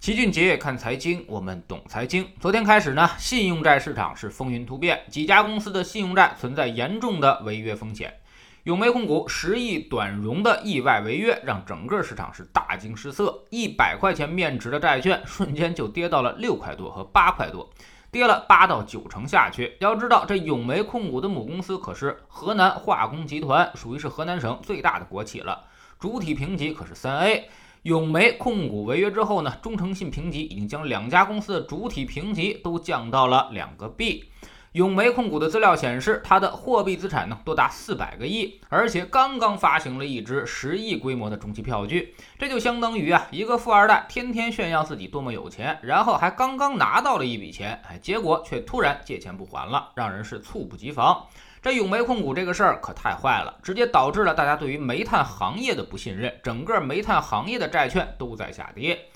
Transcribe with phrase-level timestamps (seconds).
[0.00, 2.26] 齐俊杰看财经，我们懂财经。
[2.40, 8.18] 昨天开始呢，信用债市场是风云突变，几家公司的信用债存在严重的违约风险。
[8.62, 13.44] 永煤控股十亿短融的意外违约，让整个市场是大惊失色。
[13.50, 17.68] 一百块钱面值的债券，瞬间就跌到了六块多和八块多，
[18.10, 19.76] 跌了八到九成下去。
[19.80, 25.66] 要知道，这永煤控股的母公司可是河南化工集团，属于是河南省最大的国企了，
[25.98, 27.50] 主体评级可是三 A。
[27.82, 34.26] 永煤控股违约之后呢，中诚信评级已经将两家公司的主体评级都降到了两个 B。
[34.72, 51.26] 永煤控股的资料显示，它的货币资产呢多达四百个亿，而且刚刚发行了一支十亿规模的中期票据，这就相当于啊一个富二代天天炫耀自己多么有钱，然后还刚刚拿到了一笔钱，哎，结果却突然借钱不还了，让人是猝不及防。
[51.62, 59.06] 这永煤控股这个事儿可太坏了，直接导致了大家对于煤炭行业的不信任，整个煤炭行业的债券都在下跌。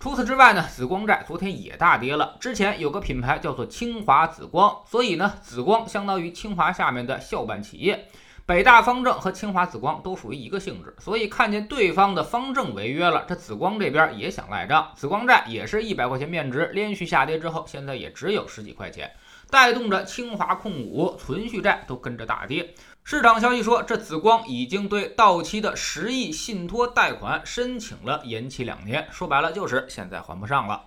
[0.00, 2.36] 除此之外呢，紫光债昨天也大跌了。
[2.40, 8.08] 之前有个品牌叫做清华紫光，所以呢，紫光相当于清华下面的校办企业。
[8.46, 14.92] 北大方正和清华紫光都属于一个性质，所以看见对方的方正违约了，这紫光这边也想赖账。
[14.94, 19.10] 紫光债也是一百块钱面值，连续下跌之后，现在也只有十几块钱。
[19.50, 22.74] 带动着清华控股存续债都跟着大跌。
[23.02, 30.82] 市场消息说，这紫光已经对到期的十亿信托贷款申请了延期两年，说白了就是现在还不上了。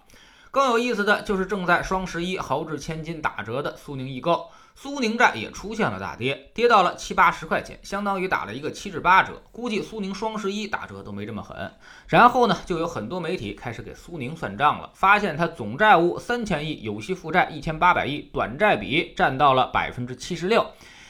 [0.51, 4.49] 更有意思的就是正在双十一豪掷千金打折的苏宁易购。
[4.79, 9.41] 苏宁债也出现了大跌，跌到了七八十块钱，相当于打了一个七至八折。
[9.51, 11.71] 估计苏宁双十一打折都没这么狠。
[12.07, 20.63] 然后呢，就有很多媒体开始给苏宁算账了，发现它总债务三千亿，有息负债一千八百亿，短债比占到了百分之七十六。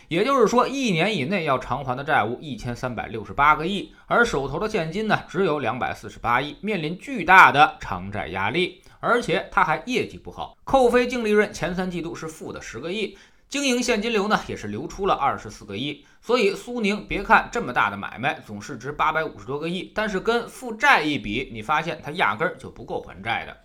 [0.07, 8.81] 也就是说，一年以内要偿还的债务一千三百六十八个亿，而手头的现金呢只有两百四十八亿，面临巨大的偿债压力。
[8.99, 13.17] 而且它还业绩不好，扣非净利润前三季度是负的十个亿。
[13.49, 23.57] 经营现金流呢，也是流出了二十四个亿，所以苏宁别看这么大的买卖，总市值八百五十多个亿，但是跟负债一比，你发现它压根儿就不够还债的。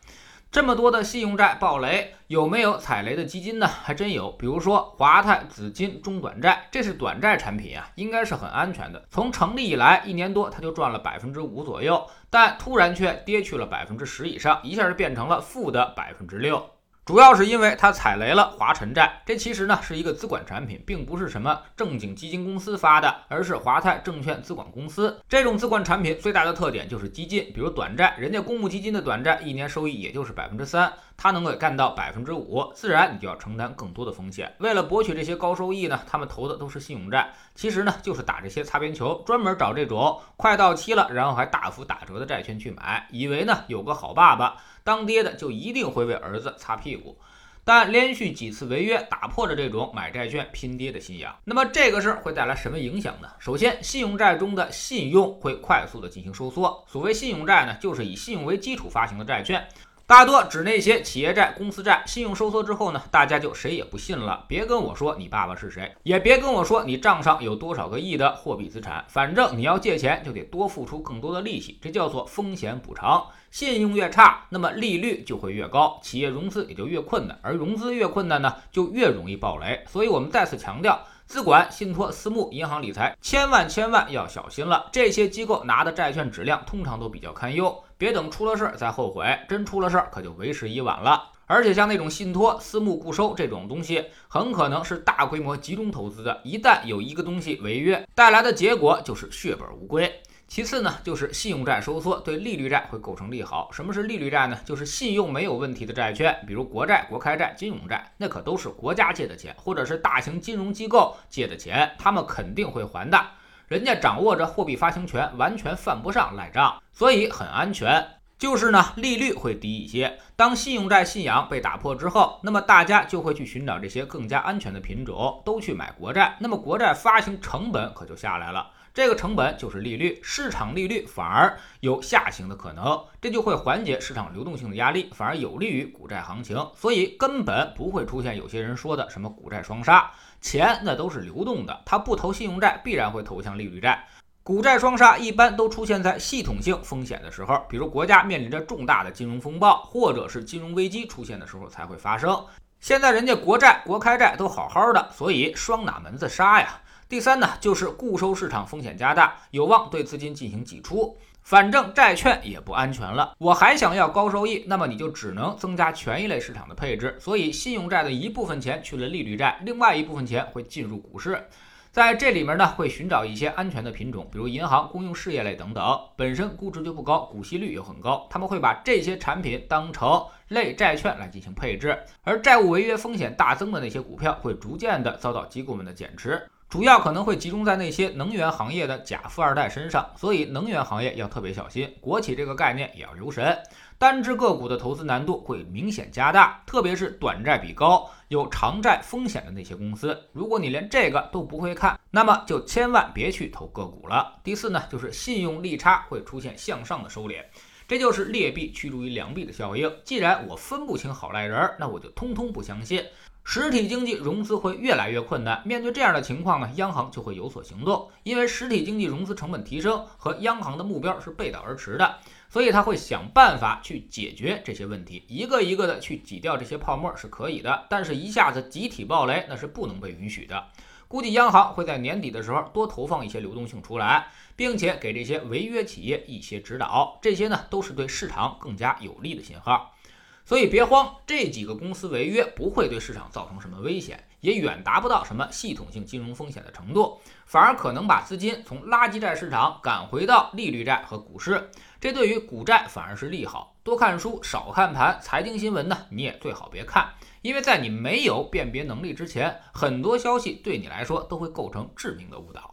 [0.52, 3.66] 这么多的信用债暴雷，有没有踩雷的基金呢？
[3.66, 9.02] 还真有，比如说华泰紫金中短债，这是短债产品啊，应该是很安全的。
[9.10, 16.62] 从成立以来一年多，它就赚了百分之五左右，但突然却跌去了百分之十以上，一下就变成了负的百分之六。
[17.04, 25.20] 主要是因为它踩雷了华晨债，这其实呢是一个资管产品，并不是什么正经基金公司发的，而是华泰证券资管公司。
[25.28, 34.54] 这种资管产品最大的特点就是激进，比如短债，人家公募基金的短债一年收益也就是百分之三，它能够干到百分之五，自然你就要承担更多的风险。
[34.58, 44.54] 为了博取这些高收益呢，他们投的都是信用债，其实呢就是打这些擦边球，专门找这种快到期了，然后还大幅打折的债券去买，以为呢有个好爸爸。
[44.84, 47.16] 当爹的就一定会为儿子擦屁股，
[47.64, 51.36] 但连续几次违约打破了这种买债券拼爹的信仰。
[51.44, 53.28] 那么这个事儿会带来什么影响呢？
[53.38, 56.84] 首先，信用债中的信用会快速的进行收缩。
[56.88, 59.66] 所谓信用债呢，就是以信用为基础发行的债券。
[60.12, 64.44] 大多指那些企业债、公司债，信用收缩之后呢，大家就谁也不信了。
[64.46, 73.24] 别跟我说你爸爸是谁，也别跟我说你账上有多少个亿的货币资产，反正你要借钱就得多付出更多的利息，这叫做风险补偿。
[73.50, 79.82] 信用越差，那么利率就会越高，企业融资也就越困难，而融资越困难呢，就越容易爆雷。
[79.88, 81.00] 所以我们再次强调。
[81.24, 84.90] 资管、信托、私募、银行理财，千万千万要小心了。
[84.92, 91.30] 这些机构拿的债券质量通常都比较堪忧，别等出了事儿再后悔，真出了事儿可就为时已晚了。
[91.46, 100.12] 而且像那种信托、私募固收这种东西，很可能是大规模集中投资的，一旦有一个东西违约，带来的结果就是血本无归。
[100.48, 103.70] 其次呢，就是信用债收缩对利率债会构成利好。
[103.70, 104.58] 什么是利率债呢？
[104.64, 113.24] 就是信用没有问题的债券，比如国债、国开债、金融债，那可都是国家借的钱，或者是大型金融机构借的钱，他们肯定会还的。
[113.72, 118.06] 人家掌握着货币发行权，完全犯不上赖账，所以很安全。
[118.36, 120.18] 就是呢，利率会低一些。
[120.36, 128.72] 当信用债信仰被打破之后，那么大家就会去寻找这些更加安全的品种，都去买国债，那么国债发行成本可就下来了。
[128.92, 140.10] 这个成本就是利率，市场利率反而有下行的可能，这就会缓解市场流动性的压力，反而有利于股债行情，所以根本不会出现有些人说的什么股债双杀，
[140.42, 144.04] 钱那都是流动的，他不投信用债，必然会投向利率债。
[144.42, 152.44] 股债双杀一般都出现在系统性风险的时候，比如国家面临着重大的金融风暴，或者是金融危机出现的时候才会发生。
[152.80, 156.80] 现在人家国债、国开债都好好的，所以双哪门子杀呀？
[157.08, 161.16] 第三呢，就是固收市场风险加大，有望对资金进行挤出。
[161.42, 167.16] 反正债券也不安全了，我还想要高收益，那么你就只能增加权益类市场的配置。
[167.20, 171.46] 所以，信用债的一部分钱去了利率债，另外一部分钱会进入股市。
[171.90, 178.26] 在这里面呢，会寻找一些安全的品种，比如银行、公用事业类等等，本身估值就不高，股息率又很高。
[178.30, 190.08] 他们会把这些产品当成类债券来进行配置，而债务违约风险大增的那些股票，会逐渐的遭到机构们的减持，主要可能会集中在那些能源行业的假富二代身上。
[190.16, 193.54] 所以，能源行业要特别小心，国企这个概念也要留神。
[193.98, 200.18] 单只个股的投资难度会明显加大，特别是短债比高、有偿债风险的那些公司。
[200.32, 204.40] 如果你连这个都不会看，那么就千万别去投个股了。
[204.42, 207.44] 第四呢，就是信用利差会出现向上的收敛，
[207.86, 209.94] 这就是劣币驱逐于良币的效应。
[210.04, 213.04] 既然我分不清好赖人，那我就通通不相信。
[213.44, 222.18] 实体经济融资会越来越困难，面对这样的情况呢，央行就会有所行动，因为实体经济融资成本提升和央行的目标是背道而驰的。
[222.48, 230.66] 所以他会想办法去解决这些问题，一个一个的去挤掉这些泡沫是可以的，但是一下子集体暴雷那是不能被允许的。
[231.08, 239.94] 估计央行会在年底的时候多投放一些流动性出来，并且给这些违约企业一些指导，这些呢都是对市场更加有利的信号。
[240.44, 253.76] 所以别慌，这几个公司违约不会对市场造成什么危险，也远达不到什么系统性金融风险的程度，反而可能把资金从垃圾债市场赶回到利率债和股市，这对于股债反而是利好。
[253.84, 262.71] 多看书，少看盘，财经新闻呢你也最好别看，因为在你没有辨别能力之前，很多消息对你来说都会构成致命的误导。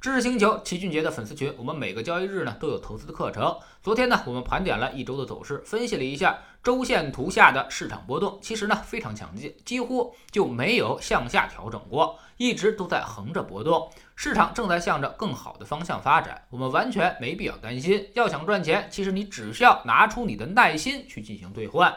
[0.00, 3.54] 知识星球齐俊杰的粉丝群，我们每个交易日呢都有投资的课程。
[3.82, 13.90] 昨天呢，我们盘点了一周的走势，分析了一下周线图下的市场波动，其实呢非常强劲，几乎就没有向下调整过，一直都在横着波动。
[14.16, 18.08] 市场正在向着更好的方向发展，我们完全没必要担心。
[18.14, 21.94] 要想赚钱，其实你只需要拿出你的耐心去进行兑换。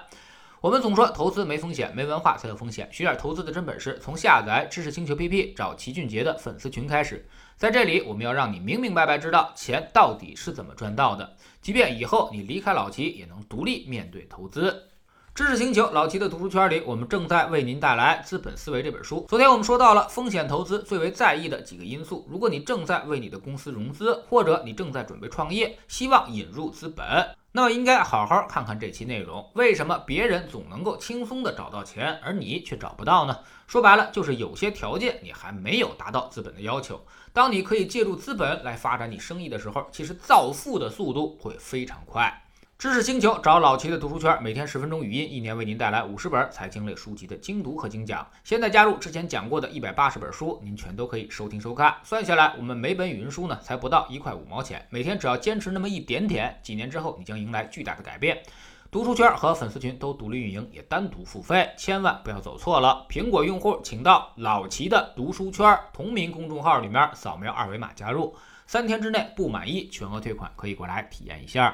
[0.59, 2.87] 我们总说投资没风险，没文化才有风险。
[2.91, 7.25] 学点投资的真本事，从下载知识星球 PP 找齐俊杰的粉丝群开始。
[7.63, 14.89] 在这里，我们要让你明明白白知道钱到底是怎么赚到的，即便以后你离开老齐，也能独立面对投资。
[15.35, 19.25] 知识星球老齐的读书圈里，我们正在为您带来《资本思维》这本书。
[19.27, 22.23] 昨天我们说到了风险投资最为在意的几个因素。
[22.29, 27.03] 如果你正在为你的公司融资，或者你正在准备创业，希望引入资本。
[27.51, 29.43] 那么应该好好看看这期内容。
[29.55, 33.39] 为什么别人总能够轻松的找到钱，而你却找不到呢？
[33.65, 37.03] 说白了，就是有些条件你还没有达到资本的要求。
[37.33, 42.39] 当你可以借助资本来发展你生意的时候，其实造富的速度会非常快。
[42.83, 48.27] 知识星球找老齐的读书圈，每天十分钟语音，一年为您带来五十本财经类书籍的精读和精讲。
[48.43, 51.95] 现在加入之前讲过的一百八十本书，您全都可以收听收看。
[52.03, 54.85] 算下来，我们每本语音书呢，才不到一块五毛钱。
[54.89, 58.43] 每天只要坚持那么一点点，几年之后，你将迎来巨大的改变。
[58.91, 63.05] 读书圈和粉丝群都独立运营，也单独付费，千万不要走错了。
[63.09, 68.35] 苹果用户请到老齐的读书圈同名公众号里面扫描二维码加入，
[68.67, 71.73] 三天之内不满意全额退款，可以过来体验一下。